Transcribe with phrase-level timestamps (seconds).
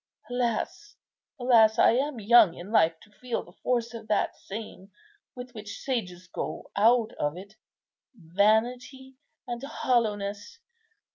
[0.31, 0.95] Alas,
[1.39, 4.89] alas, I am young in life to feel the force of that saying,
[5.35, 7.53] with which sages go out of it,
[8.15, 9.17] 'Vanity
[9.47, 10.57] and hollowness!